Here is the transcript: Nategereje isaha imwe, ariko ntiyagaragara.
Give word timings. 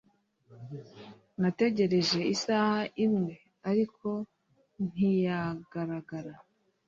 Nategereje 1.41 2.19
isaha 2.33 2.79
imwe, 3.05 3.33
ariko 3.69 4.07
ntiyagaragara. 4.89 6.33